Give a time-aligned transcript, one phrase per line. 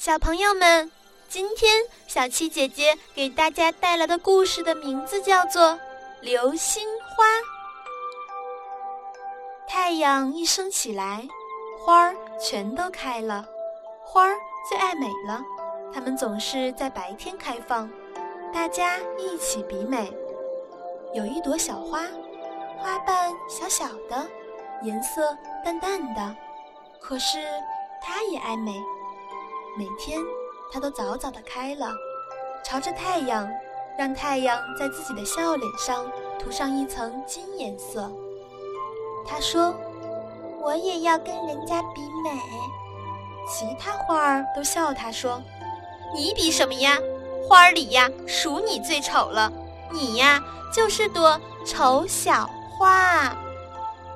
[0.00, 0.90] 小朋友们，
[1.28, 1.70] 今天
[2.06, 5.72] 小七姐姐给大家带来的故事的名字叫做
[6.22, 7.24] 《流星花》。
[9.68, 11.28] 太阳一升起来，
[11.78, 13.44] 花儿全都开了。
[14.02, 14.34] 花儿
[14.66, 15.42] 最爱美了，
[15.92, 17.86] 它们总是在白天开放，
[18.54, 20.10] 大家一起比美。
[21.12, 22.06] 有一朵小花，
[22.78, 24.26] 花瓣小小的，
[24.80, 26.34] 颜色淡淡的，
[26.98, 27.36] 可是
[28.00, 28.74] 它也爱美。
[29.76, 30.20] 每天，
[30.70, 31.92] 它都早早的开了，
[32.64, 33.48] 朝着太阳，
[33.98, 36.04] 让太阳在自己的笑脸上
[36.38, 38.10] 涂上一层金颜色。
[39.26, 39.74] 他说
[40.60, 42.30] ：“我也要跟人家比美。”
[43.48, 45.40] 其他花儿都笑他说
[46.14, 46.98] ：“你比什么呀？
[47.48, 49.52] 花儿里呀，数你最丑了。
[49.90, 50.42] 你呀，
[50.74, 53.36] 就是朵丑小花。”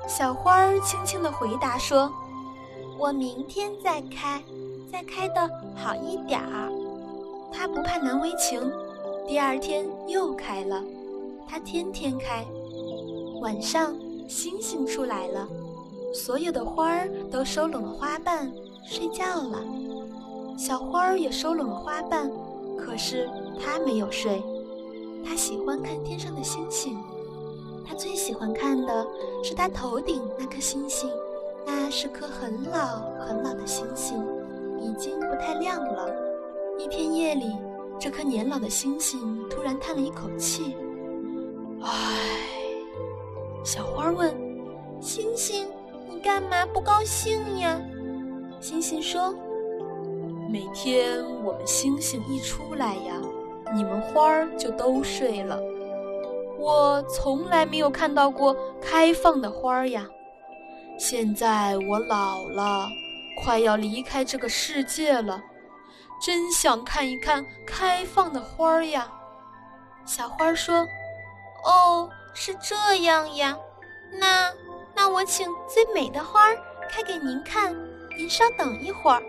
[0.07, 2.11] 小花儿轻轻地回答说
[2.99, 4.43] ：“我明天再开。”
[4.95, 5.41] 再开的
[5.75, 6.71] 好一点儿，
[7.51, 8.71] 它不怕难为情。
[9.27, 10.81] 第二天又开了，
[11.45, 12.45] 它天天开。
[13.41, 13.93] 晚上，
[14.29, 15.45] 星星出来了，
[16.13, 18.49] 所有的花儿都收拢了花瓣，
[18.85, 19.61] 睡觉了。
[20.57, 22.31] 小花儿也收拢了花瓣，
[22.77, 23.29] 可是
[23.61, 24.41] 它没有睡。
[25.25, 26.97] 它喜欢看天上的星星，
[27.85, 29.05] 它最喜欢看的
[29.43, 31.09] 是它头顶那颗星星，
[31.65, 34.23] 那是颗很老很老的星星。
[34.85, 36.13] 已经不太亮了。
[36.77, 37.55] 一天夜里，
[37.99, 39.19] 这颗年老的星星
[39.49, 40.75] 突然叹了一口气
[41.81, 41.89] ：“唉。”
[43.63, 44.35] 小花问
[45.01, 45.67] ：“星星，
[46.07, 47.81] 你干嘛不高兴呀？”
[48.61, 49.33] 星星说
[50.51, 53.19] ：“每天我们星星一出来呀，
[53.73, 55.59] 你们花儿就都睡了。
[56.59, 60.07] 我从来没有看到过开放的花儿呀。
[60.99, 62.87] 现在我老了。”
[63.35, 65.41] 快要离开这个世界了，
[66.21, 69.11] 真想看一看开放的花儿呀！
[70.05, 70.87] 小花说
[71.65, 73.57] ：“哦，是这样呀，
[74.19, 74.53] 那
[74.95, 76.57] 那我请最美的花儿
[76.89, 77.75] 开给您看，
[78.17, 79.21] 您稍等一会儿。”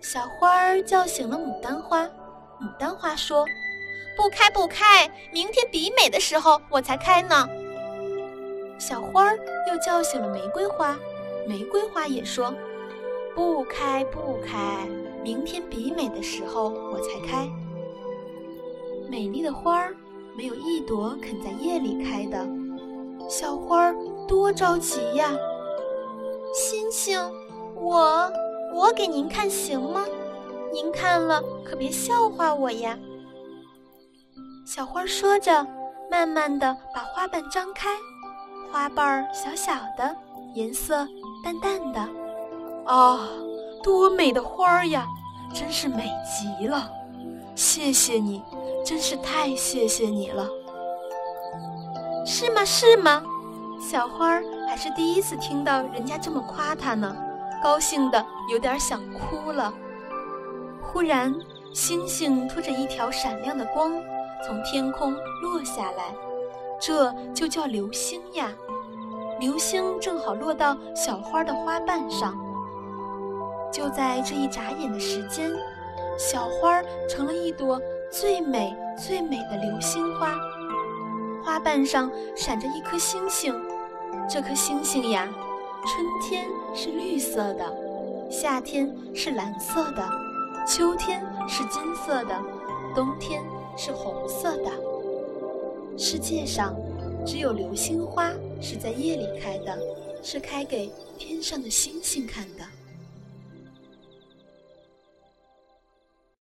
[0.00, 3.44] 小花儿叫醒了牡丹花，牡丹花说
[4.16, 7.48] ：“不开不开，明天比美的时候我才开呢。”
[8.78, 9.38] 小花儿
[9.68, 10.96] 又叫醒了玫瑰花。
[11.50, 12.54] 玫瑰花也说
[13.34, 14.86] ：“不开不开，
[15.20, 17.50] 明天比美的时候我才开。”
[19.10, 19.96] 美丽的花儿
[20.36, 22.46] 没有一朵肯在夜里开的，
[23.28, 23.96] 小花儿
[24.28, 25.32] 多着急呀！
[26.54, 27.20] 星星，
[27.74, 28.30] 我
[28.72, 30.04] 我给您看行吗？
[30.72, 32.96] 您看了可别笑话我呀！
[34.64, 35.66] 小花说着，
[36.08, 37.96] 慢慢的把花瓣张开，
[38.70, 40.16] 花瓣儿小小的，
[40.54, 41.04] 颜色。
[41.42, 42.00] 淡淡的，
[42.84, 43.28] 啊，
[43.82, 45.06] 多美的花儿呀！
[45.52, 46.88] 真是美极了，
[47.54, 48.42] 谢谢你，
[48.84, 50.48] 真是太谢谢你了。
[52.24, 52.64] 是吗？
[52.64, 53.22] 是吗？
[53.80, 57.16] 小花儿还是第一次听到人家这么夸她呢，
[57.62, 59.72] 高兴的有点想哭了。
[60.82, 61.34] 忽然，
[61.72, 63.92] 星星拖着一条闪亮的光
[64.46, 66.14] 从天空落下来，
[66.78, 68.52] 这就叫流星呀。
[69.40, 72.38] 流星正好落到小花的花瓣上，
[73.72, 75.50] 就在这一眨眼的时间，
[76.18, 77.80] 小花成了一朵
[78.10, 80.34] 最美最美的流星花。
[81.42, 83.58] 花瓣上闪着一颗星星，
[84.28, 85.26] 这颗星星呀，
[85.86, 87.64] 春天是绿色的，
[88.30, 90.06] 夏天是蓝色的，
[90.66, 92.38] 秋天是金色的，
[92.94, 93.42] 冬天
[93.74, 94.70] 是红色的。
[95.96, 96.76] 世界上。
[97.26, 98.30] 只有流星花
[98.60, 99.78] 是在夜里开的，
[100.22, 102.64] 是开给天上的星星看的。